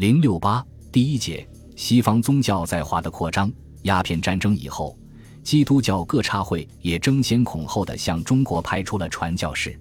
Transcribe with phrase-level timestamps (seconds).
[0.00, 1.46] 零六八第一节
[1.76, 3.52] 西方宗教在华的扩张。
[3.82, 4.98] 鸦片战争以后，
[5.42, 9.78] 基督教各差会也争先恐后地向中国派出了传教士。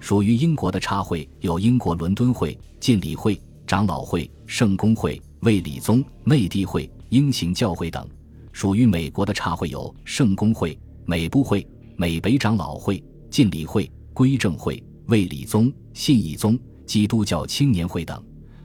[0.00, 8.02] 属于英国的差会有英国伦敦会、浸礼会、长老会、圣公会、卫理宗、内地会、英行教会等；
[8.50, 13.00] 属于美国的差会有圣公会、美部会、美北长老会、
[13.30, 18.20] 浸礼会、归正会、卫理宗、信义宗、基督教青年会等；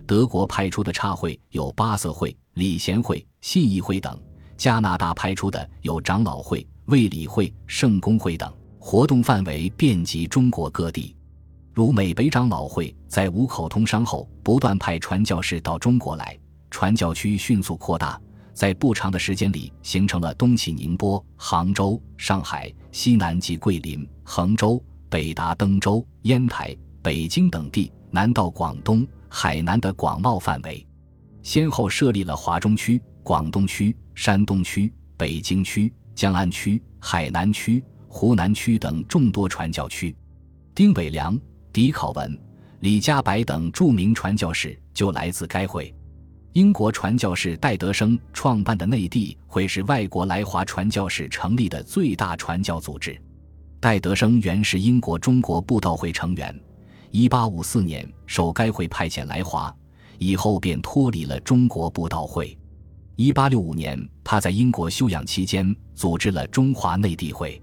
[0.07, 4.17] 德国派出的差会有巴瑟会、礼贤会、信义会等。
[4.55, 11.13] 加拿大派出的有长老会、卫理会、圣公会等，活动范围遍及中国各地。
[11.73, 16.39] 如美北长老会在五口通商后，不断派传教士到中国来，
[16.71, 18.19] 传教区迅速扩大，
[18.53, 30.85] 在不长的时间里，形成了东起宁波、杭州、上海，西南及桂林、衡州，北达登州、烟台、北京等地，南到广东、海南的广袤范围，
[31.41, 33.95] 先后设立了华中区、广东区。
[34.17, 40.15] 山东区、北京区、江安区、海南区、湖南区等众多传教区，
[40.73, 41.39] 丁伟良、
[41.71, 42.35] 狄考文、
[42.79, 45.93] 李家白等著名传教士就来自该会。
[46.53, 53.15] 英国传教士戴德生创办的内地会是外国来华传教士成立的最大传教组织。
[53.79, 56.59] 戴德生原是英国中国布道会成员
[57.11, 59.75] ，1854年受该会派遣来华，
[60.17, 62.57] 以后便脱离了中国布道会。
[63.15, 67.61] 一八六五年，他在英国休养期间组织了中华内地会。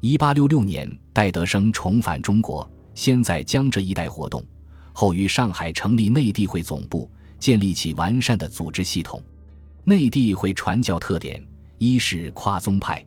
[0.00, 4.44] 一八六六年，戴德生重返中国，先在江浙一带活动，
[4.92, 9.22] 后于上海成立内地会总部，建立起完善的组织系统。
[9.84, 11.40] 内地会传教特点：
[11.78, 13.04] 一是跨宗派，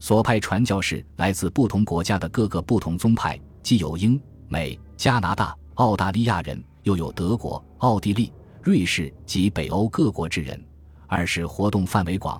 [0.00, 8.30] 所派传教士来自不同国家的各个不同宗派，既有英、美、加拿大、澳大利亚人，又有德国、奥地利、
[8.62, 10.62] 瑞士及北欧各国之人。
[11.06, 12.38] 二是活动范围广，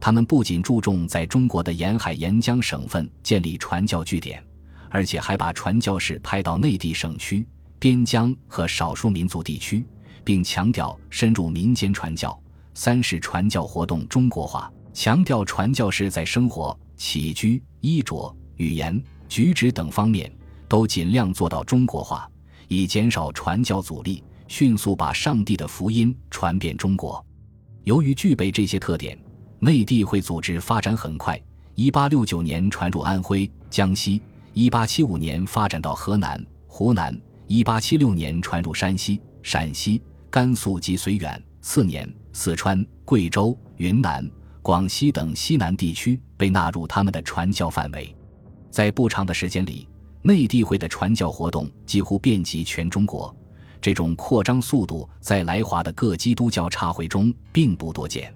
[0.00, 4.44] 他们不仅注重在中国的沿海沿江省份建立传教据点，
[4.88, 7.46] 而且还把传教士派到内地省区、
[7.78, 9.86] 边疆和少数民族地区，
[10.24, 12.36] 并强调深入民间传教。
[12.74, 20.28] 三是传教活动中国化，强调传教士在生活、起居、衣着、语言、举止等方面
[20.70, 22.30] 都尽量做到中国化，
[22.68, 27.22] 以减少传教阻力，迅速把上帝的福音传遍中国。
[27.82, 29.18] 由于具备这些特点，
[29.58, 31.38] 内地会组织发展很快。
[31.74, 34.22] 一八六九年传入安徽、江西，
[34.52, 40.00] 一八七五年发展到河南、湖南，一八七六年传入山西、陕西、
[40.30, 41.42] 甘肃及绥远。
[41.60, 44.24] 次年，四川、贵州、云南、
[44.62, 48.14] 广西等西南地区被纳入他们的传教范围。
[48.70, 49.88] 在不长的时间里，
[50.22, 53.34] 内地会的传教活动几乎遍及全中国。
[53.80, 58.34] 这种扩张速度在来华的各基督教差会中并不多见。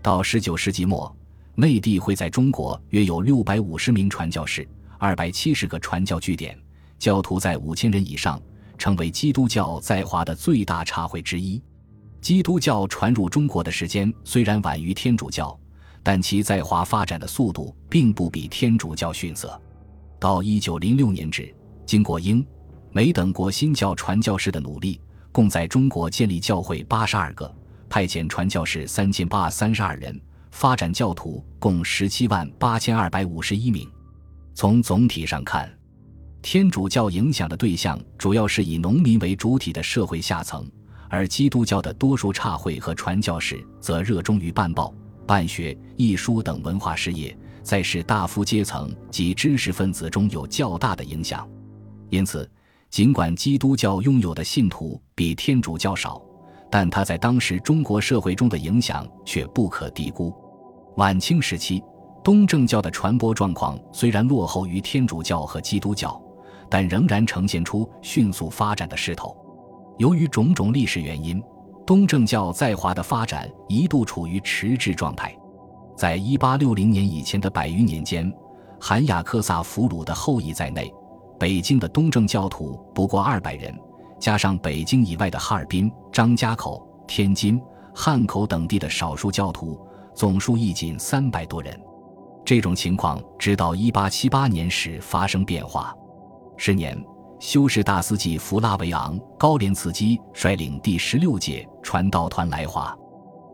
[0.00, 1.14] 到十九世纪末，
[1.54, 4.66] 内地会在中国约有六百五十名传教士，
[4.96, 6.58] 二百七十个传教据点，
[6.98, 8.40] 教徒在五千人以上，
[8.78, 11.62] 成为基督教在华的最大差会之一。
[12.22, 15.54] 基督教传入中国的时间虽然晚于天主教，
[16.02, 19.60] 但其在华发展的速度并不比天主教逊色。
[20.18, 21.54] 到一九零六年止，
[21.86, 22.44] 经过英。
[22.90, 27.54] 美等国新教传教士的努力，共在中国建立教会八十二个，
[27.88, 30.18] 派遣传教士三千八三十二人，
[30.50, 33.88] 发展教徒共十七万八千二百五十一名。
[34.54, 35.70] 从总体上看，
[36.42, 40.68] 天主教影响的对象主要是以农民为主体的社会下层，
[41.08, 44.92] 而基督教的多数差会和传教士则热衷于办报、
[45.26, 47.36] 办学、艺书等文化事业，
[47.68, 51.46] 在士大夫阶层及知识分子中有较大的影响。
[52.08, 52.50] 因此。
[52.90, 56.18] 尽管基督教拥有的信徒比天主教少，
[56.70, 60.34] 但他在当时中国社会中的影响却不可低估。
[60.96, 61.84] 晚清时期，
[62.24, 66.18] 东正教的传播状况虽然落后于天主教和基督教，
[66.70, 69.36] 但仍然呈现出迅速发展的势头。
[69.98, 71.42] 由于种种历史原因，
[71.86, 75.36] 东正教在华的发展一度处于迟滞状态。
[75.98, 78.32] 在一八六零年以前的百余年间，
[78.80, 80.88] 含雅克萨俘虏的后裔在内。
[81.40, 83.76] 北京的东正教徒不过二百人，
[84.20, 87.60] 加上北京以外的哈尔滨、张家口、天津、
[87.92, 89.76] 汉口等地的少数教徒，
[90.14, 91.76] 总数亦仅三百多人。
[92.44, 95.92] 这种情况直到一八七八年时发生变化。
[96.56, 96.96] 十年，
[97.40, 102.96] 修士大司祭弗拉维昂·高连茨基率领第十六届传道团来华。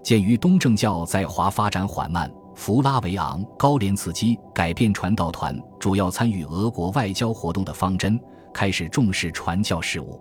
[0.04, 2.30] 鉴于东正教在华发展缓慢。
[2.54, 8.20] 弗拉维昂·高连茨基改变传道团主要参与俄国外交活动的方针，
[8.52, 10.20] 开始重视传教事务。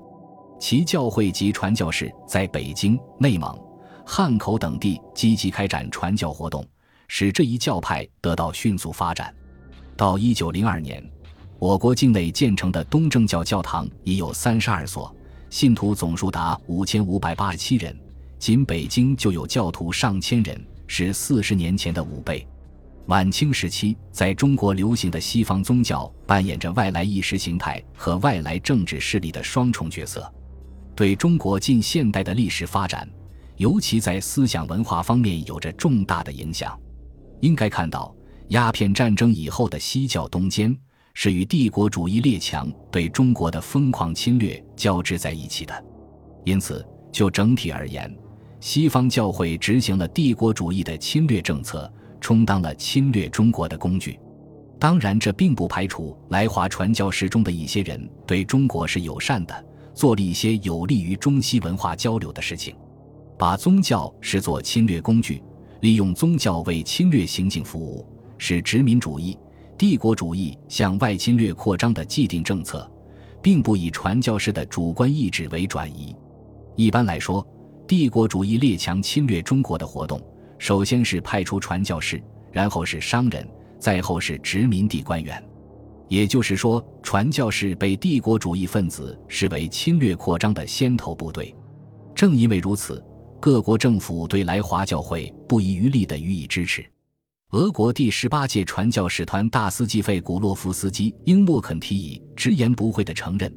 [0.59, 3.55] 其教会及传教士在北京、内蒙、
[4.03, 6.65] 汉口等地积极开展传教活动，
[7.07, 9.31] 使这一教派得到迅速发展。
[9.95, 11.03] 到一九零二年，
[11.59, 15.13] 我国境内建成的东正教教堂已有三十二所，
[15.51, 17.95] 信徒总数达五千五百八十七人，
[18.43, 22.45] 仅北京就有教徒上千人，是四十年前的五倍。
[23.05, 30.29] 晚清时期，在中国流行的西方宗教扮演着外来意识形态和外来政治势力的双重角色，
[30.93, 33.09] 对中国近现代的历史发展，
[33.55, 36.77] 尤其在思想文化方面有着重大的影响。
[37.39, 38.13] 应该看到。
[38.49, 40.77] 鸦片战争以后的西教东迁，
[41.13, 45.85] 是与帝国主义列强对中国的疯狂侵略交织在一起的。
[46.43, 48.13] 因此，就整体而言，
[48.63, 54.17] 西方教会执行了帝国主义的侵略政策，充当了侵略中国的工具。
[54.79, 62.73] 当然，这并不排除来华传教士中的一些人对中国是友善的，做了一些有利于中西文化交流的事情，
[63.37, 65.43] 把宗教视作侵略工具，
[65.81, 68.07] 利用宗教为侵略行径服务。
[68.37, 69.37] 是殖民主义、
[69.77, 72.89] 帝国主义向外侵略扩张的既定政策，
[73.41, 76.15] 并不以传教士的主观意志为转移。
[76.75, 77.45] 一般来说，
[77.87, 80.21] 帝国主义列强侵略中国的活动，
[80.57, 82.21] 首先是派出传教士，
[82.51, 83.47] 然后是商人，
[83.77, 85.43] 再后是殖民地官员。
[86.07, 91.53] 也就是说，传教士被帝国主义分子视为侵略扩张的先头部队。
[92.15, 93.03] 正因为如此，
[93.39, 96.85] 各国政府对来华教会不遗余力地予以支持。
[97.51, 103.53] 俄国第十八届传教使团大司祭费古洛夫斯基应莫肯提议直言不讳地承认，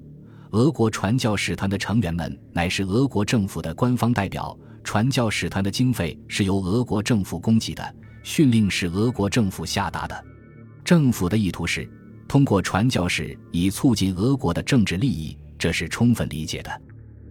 [0.51, 10.25] 俄国传教使团的成员们乃是俄国政府的官方代表，传教使团的经费是由俄国政府供给的，训令是俄国政府下达的。
[10.85, 11.89] 政府的意图是
[12.29, 16.83] 通过传教士以促进俄国的政治利益，这是充分理解的。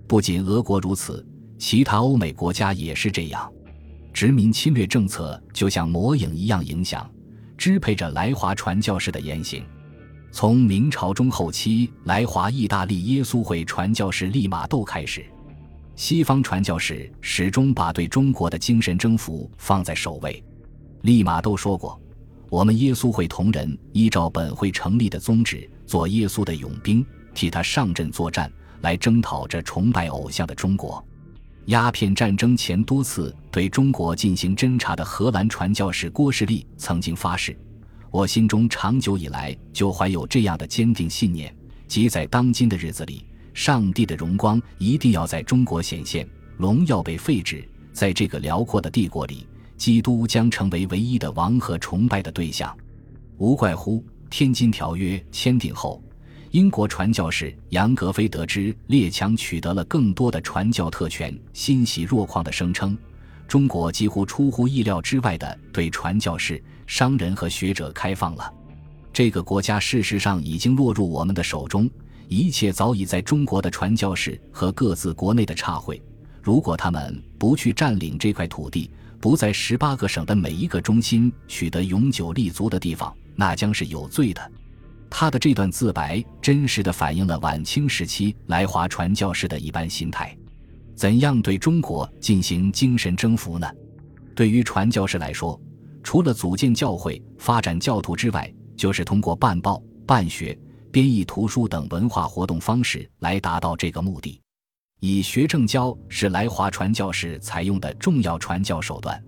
[0.07, 1.25] 不仅俄国如此，
[1.57, 3.49] 其他欧美国家也是这样。
[4.13, 7.09] 殖民侵略政策就像魔影一样影响、
[7.57, 9.63] 支配着来华传教士的言行。
[10.37, 15.25] 从明朝中后期来华意大利耶稣会传教士利玛窦开始，
[15.95, 20.43] 西方传教士始终把对中国的精神征服放在首位。
[21.03, 21.97] 利玛窦说过
[22.51, 31.01] ：“我们耶稣会同仁依照本会成立的宗旨，做耶稣的勇兵，替他上阵作战，来征讨这崇拜偶像的中国。”
[31.67, 37.57] 鸦片战争前多次对中国进行侦察的荷兰传教士郭士立曾经发誓
[38.15, 41.53] ：“我心中长久以来就怀有这样的坚定信念，
[41.85, 46.25] 即在当今的日子里，上帝的荣光一定要在中国显现，
[46.59, 49.45] 龙要被废止，在这个辽阔的帝国里，
[49.75, 52.73] 基督将成为唯一的王和崇拜的对象。
[53.37, 56.01] 无怪乎《天津条约》签订后。”
[56.51, 62.97] 英国传教士杨格菲得知列强取得了更多的传教特权，欣喜若狂地声称
[63.47, 68.53] ：“中国几乎出乎意料之外地对传教士、商人和学者开放了。
[69.13, 71.89] 这个国家事实上已经落入我们的手中，
[72.27, 76.01] 一切早已在中国的传教士和各自国内的差会。
[76.41, 78.89] 如果他们不去占领这块土地，
[79.21, 84.51] 不在十八个省的每一个中心取得永久立足的地方，那将是有罪的。”
[85.09, 90.35] 他的这段自白真实的反映了晚清时期来华传教士的一般心态。
[90.95, 93.67] 怎样对中国进行精神征服呢？
[94.33, 95.59] 对于传教士来说，
[96.01, 100.57] 除了组建教会、发展教徒之外，就是通过办报、办学、
[100.91, 104.39] 编译图书等文化活动方式来达到这个目的。
[105.01, 109.21] 以学政教是来华传教士采用的重要传教手段。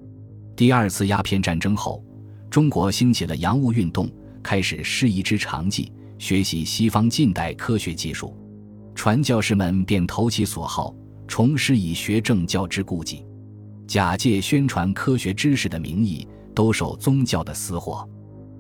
[0.56, 2.04] 第二次鸦片战争后，
[2.50, 4.10] 中国兴起了洋务运动。
[4.44, 8.34] 开始师夷之长技，学习西方近代科学技术，
[8.96, 10.96] 传教士们便投其所好，
[11.28, 13.26] 重施以学政教之顾忌，
[13.86, 18.08] 假借宣传科学知识的名义，兜售宗教的私货。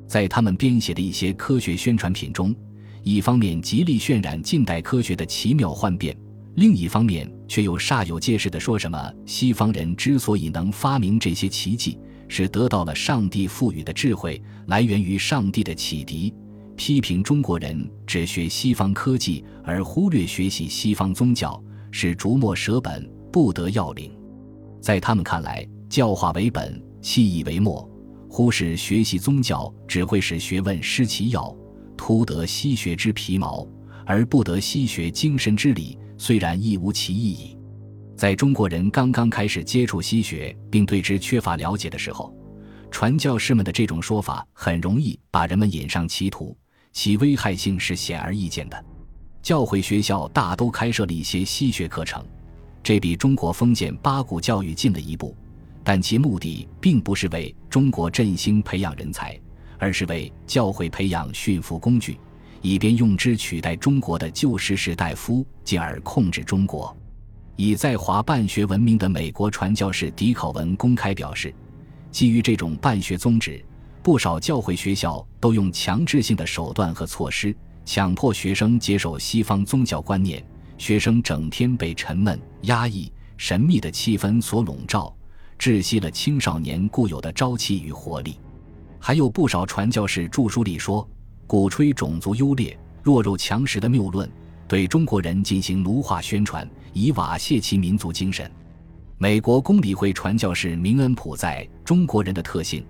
[0.08, 2.56] 在他们编写的一些科学宣传品中，
[3.04, 6.16] 一方面极力渲染近代科学的奇妙幻变，
[6.56, 11.98] 另一方面却又煞有介事地说什么西方人之所以能发明这些奇迹。
[12.30, 16.34] 是得到了上帝赋予的智慧，来源于上帝的启迪。
[16.76, 24.12] 批评中国人只学西方科技而忽略学习西方宗教，是逐末舍本，不得要领。
[24.82, 27.90] 在他们看来，教化为本，弃义为末。
[28.30, 31.56] 忽视学习宗教，只会使学问失其要，
[31.96, 33.68] 徒得西学之皮毛，
[34.06, 35.98] 而不得西学精神之理。
[36.18, 37.58] 虽然亦无其意义。
[38.16, 42.36] 在中国人刚刚开始接触西学，并对之缺乏了解的时候，
[42.90, 46.58] 传教士们的这种说法很容易把人们引上歧途，
[46.92, 48.86] 其危害性是显而易见的。
[49.48, 52.22] 教会学校大都开设了一些西学课程，
[52.84, 55.34] 这比中国封建八股教育近了一步。
[55.86, 59.40] 但其目的并不是为中国振兴培养人才，
[59.78, 62.20] 而是为教会培养驯服工具，
[62.62, 66.94] 以便用之取代中国的旧时士大夫，进而控制中国。
[67.56, 71.56] 以在华办学闻名的美国传教士迪考文公开表示，
[72.12, 73.64] 基于这种办学宗旨，
[74.04, 77.56] 不少教会学校都用强制性的手段和措施，
[77.88, 80.46] 强迫学生接受西方宗教观念。
[80.78, 85.16] 学生整天被沉闷、压抑、神秘的气氛所笼罩。
[85.58, 88.38] 窒息了青少年固有的朝气与活力，
[89.00, 91.10] 还有不少传教士著书里说，
[91.48, 94.30] 鼓吹种族优劣、弱肉强食的谬论，
[94.68, 98.52] 对中国人进行奴化宣传，以瓦泄其民族精神。
[99.18, 102.82] 美国公理会传教士明恩普在《中国人的特性》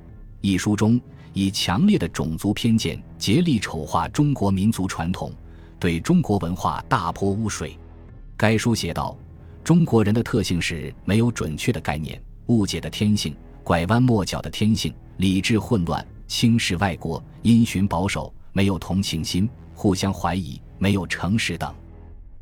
[0.41, 0.99] 一书中，
[1.37, 5.31] 以强烈的种族偏见竭力丑化中国民族传统，
[5.77, 7.77] 对中国文化大泼污水。
[8.35, 9.15] 该书写道
[9.63, 21.71] ：“中国人的特性是没有准确的概念。”误解的天性，拐弯抹角的天性，理智混乱，轻视外国，因循保守，没有同情心，互相怀疑，没有诚实等，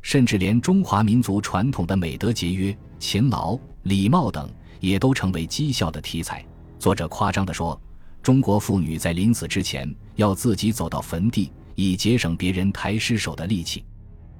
[0.00, 4.48] 甚至连中华民族传统的美德节约、勤劳、礼貌等，
[4.80, 6.42] 也都成为讥笑的题材。
[6.78, 7.78] 作者夸张地说，
[8.26, 13.84] 中国妇女在临死之前要自己走到坟地，以节省别人抬尸首的力气。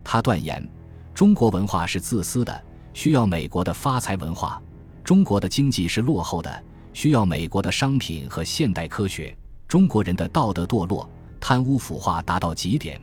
[0.02, 0.68] 他断言，
[1.14, 4.60] 中国文化是自私的，需要美国的发财文化。
[5.04, 9.32] 中国的经济是落后的，需要美国的商品和现代科学。
[9.68, 13.00] 中国人的道德堕落、贪污腐化达到极点，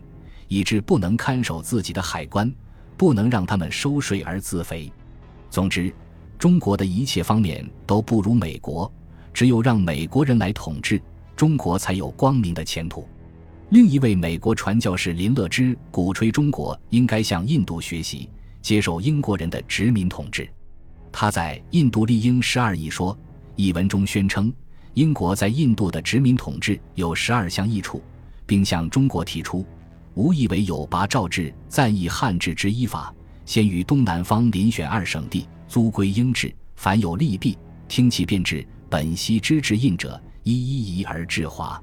[0.50, 2.54] 以致不能看守自己的海关，
[2.98, 4.92] 不能让他们收税而自肥。
[5.50, 5.96] 总之，
[6.38, 8.92] 中国的一切方面都不如美国，
[9.34, 11.02] 只有让美国人来统治
[11.36, 13.08] 中国，才有光明的前途。
[13.70, 18.30] 另一位美国传教士林乐之鼓吹中国应该向印度学习，
[18.62, 20.48] 接受英国人的殖民统治。
[21.12, 23.16] 他在《印度立英十二议说》
[23.56, 24.54] 一文中宣称，
[24.94, 28.02] 英国在印度的殖民统治有十二项益处，
[28.46, 29.66] 并向中国提出，
[30.14, 33.14] 无异为有拔赵制、暂议汉制之依法，
[33.46, 36.54] 先于东南方遴选二省地，租归英制。
[36.76, 41.82] 凡有利弊，听其变治，本悉知之印者，一一移而治华。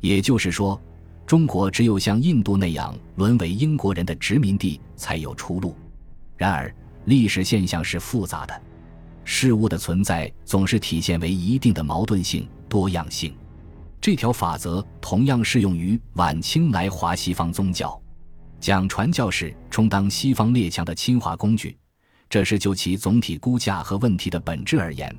[0.00, 0.78] 也就是说，
[1.24, 5.74] 中国只有像印度那样沦为英国人的殖民地，才有出路。
[6.36, 6.70] 然而。
[7.06, 8.62] 历史现象是复杂的，
[9.24, 13.34] 事物的存在总是体现为一定的矛盾性、多样性。
[14.00, 18.00] 这条法则同样适用于晚清来华西方宗教，
[18.60, 21.76] 讲传教士充当西方列强的侵华工具，
[22.28, 25.12] 这是就其总体估价和问题的本质而言，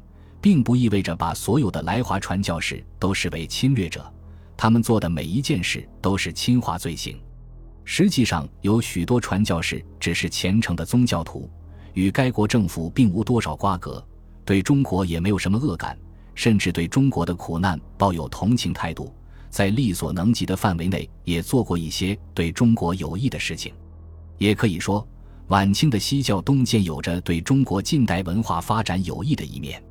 [0.43, 4.05] 并不意味着把所有的来华传教士都视为侵略者，
[4.57, 7.17] 他们做的每一件事都是侵华罪行。
[7.85, 11.49] 实际上，有许多传教士只是虔诚的宗教徒。
[11.93, 14.05] 与该国政府并无多少瓜葛，
[14.43, 15.97] 对中国也没有什么恶感，
[16.35, 19.15] 甚至对中国的苦难抱有同情态度，
[19.49, 23.73] 在力所能及的范围内也做过一些对中国有益的事情。
[24.37, 25.07] 也可以说，
[25.47, 29.81] 晚清的西教东渐有着对中国近代文化发展有益的一面，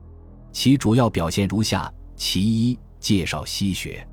[0.53, 4.07] 其主要表现如下：其一，介绍西学。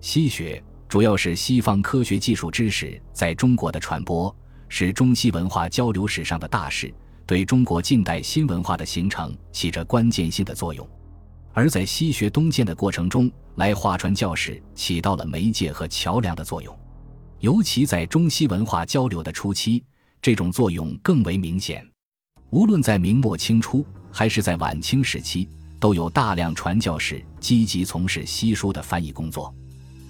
[0.00, 4.34] 西学主要是西方科学技术知识在中国的传播，
[4.68, 6.94] 是中西文化交流史上的大事。
[7.26, 10.88] 对中国近代新文化的形成起着关键性的作用，
[11.52, 16.74] 而在西学东渐的过程中，来华传教士起到了媒介和桥梁的作用，
[17.40, 19.84] 尤其在中西文化交流的初期，
[20.22, 21.86] 这种作用更为明显。
[22.48, 25.46] 无论在明末清初还是在晚清时期，
[25.78, 29.54] 都有大量传教士积极从事西书的翻译工作。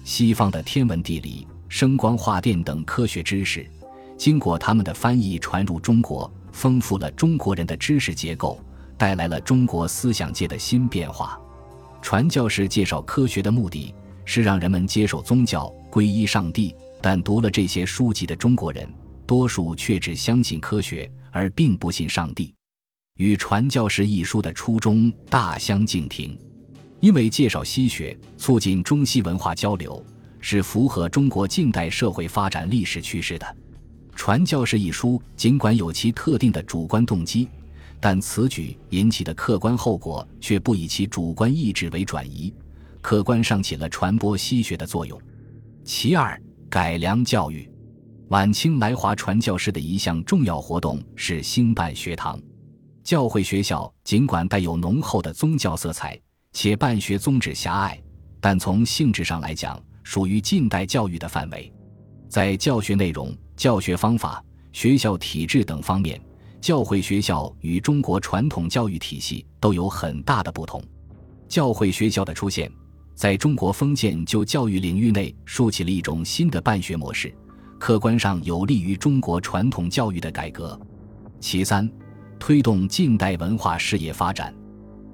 [0.03, 3.69] 西方的天文地理、声光化电等科学知识，
[4.17, 6.31] 经过他们的翻译传入中国。
[6.51, 8.59] 丰富了中国人的知识结构，
[8.97, 11.39] 带来了中国思想界的新变化。
[12.01, 13.93] 传教士介绍科学的目的
[14.25, 18.91] 是让人们接受宗教、皈依上帝，但读了这些书籍的中国人，
[19.25, 22.53] 多数却只相信科学，而并不信上帝，
[23.19, 26.37] 与《传教士》一书的初衷大相径庭。
[27.01, 30.01] 因为介绍西学，促进中西文化交流，
[30.39, 33.57] 是符合中国近代社会发展历史趋势的。
[34.15, 37.49] 传教士一书尽管有其特定的主观动机，
[37.99, 42.53] 但此举引起的客观后果却不以其主观意志为转移，
[43.01, 45.21] 客观上起了传播西学的作用。
[45.83, 47.69] 其二，改良教育。
[48.29, 52.39] 晚清来华传教士的一项重要活动是兴办学堂。
[53.09, 56.15] 教会学校尽管带有浓厚的宗教色彩，
[56.53, 57.99] 且办学宗旨狭隘，
[58.39, 61.73] 但从性质上来讲，属于近代教育的范围。
[62.29, 63.35] 在教学内容。
[63.55, 66.21] 教学方法、学校体制等方面，
[66.61, 70.79] 教会学校与中国传统教育体系都有很大的不同。
[71.47, 72.71] 教会学校的出现，
[73.15, 77.35] 在中国封建旧教育领域内竖起了一种新的办学模式，
[77.79, 80.79] 客观上有利于中国传统教育的改革。
[81.39, 81.89] 其三，
[82.39, 84.55] 推动近代文化事业发展。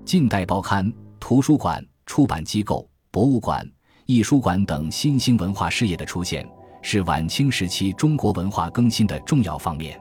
[0.05, 3.67] 近代报刊、图书馆、出版机构、博物馆、
[4.05, 6.48] 艺术馆等新兴文化事业的出现，
[6.84, 10.00] 是晚清时期中国文化更新的重要方面。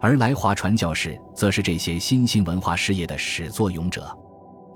[0.00, 4.14] 而来华传教士则是这些新兴文化事业的始作俑者。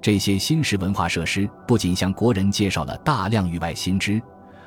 [0.00, 4.22] 这些新式文化设施不仅向国人介绍了大量域外新知，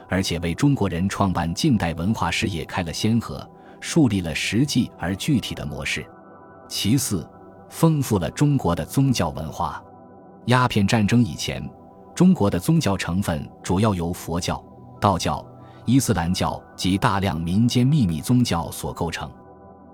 [0.10, 6.06] 而且为中国人创办近代文化事业开了先河，树立了实际而具体的模式。
[6.68, 7.28] 其次，
[7.70, 9.84] 丰富了中国的宗教文化。
[10.46, 11.68] 鸦片战争以前，
[12.14, 14.64] 中国的宗教成分主要由佛教、
[15.00, 15.46] 道教、
[15.86, 19.30] 伊斯兰教及大量民间秘密宗教所构成。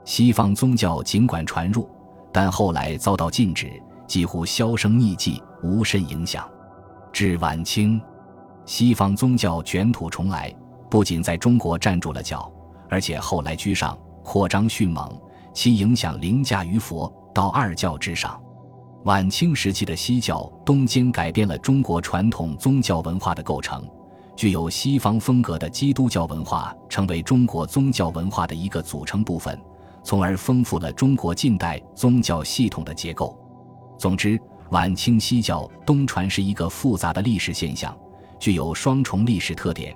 [0.03, 1.89] 西方宗教尽管传入，
[2.31, 3.81] 但后来遭到禁止。
[4.07, 6.45] 几乎销声匿迹，无甚影响。
[7.13, 8.01] 至晚清，
[8.65, 10.53] 西方宗教卷土重来，
[10.89, 12.51] 不仅在中国站住了脚，
[12.89, 15.09] 而且后来居上，扩张迅猛，
[15.53, 18.41] 其影响凌驾于佛道二教之上。
[19.05, 23.83] 晚清时期的西教东渐改变了中国传统宗教文化的构成，
[24.35, 29.59] 具有西方风格的基督教文化成为中国宗教文化的一个组成部分，
[30.03, 33.35] 从而丰富了中国近代宗教系统的结构。
[33.97, 34.39] 总之，
[34.69, 37.95] 晚清西教东传是一个复杂的历史现象，
[38.39, 39.95] 具有双重历史特点。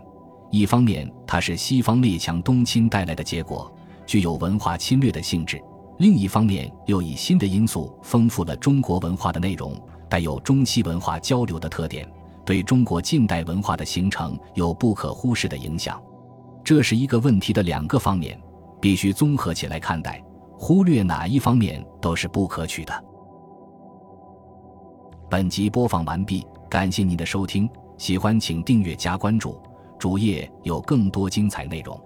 [0.49, 3.71] 一方面，它是西方列强东侵带来的结果，
[4.05, 5.57] 具有文化侵略的性质；
[5.99, 9.75] 另一方面，又以新的因素丰富了中国文化的内容，
[10.09, 12.07] 带有中西文化交流的特点，
[12.45, 16.01] 对中国近代文化的形成有不可忽视的影响。
[16.63, 18.39] 这是一个问题的两个方面，
[18.81, 20.23] 必须综合起来看待，
[20.57, 23.03] 忽略哪一方面都是不可取的。
[25.29, 29.59] 本集播放完毕，感谢您的收听，喜欢请订阅加关注，
[29.97, 31.99] 主页有更多精彩内容。